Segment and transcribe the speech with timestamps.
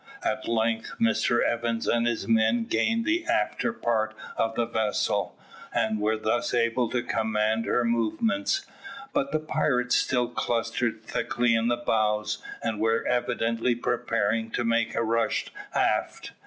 [0.23, 5.37] At length Mr Evans and his men gained the afterpart of the vessel,
[5.75, 8.65] and were thus able to command her movements,
[9.13, 14.95] but the pirates still clustered thickly in the bows, and were evidently preparing to make
[14.95, 15.45] a rush
[15.75, 16.31] aft.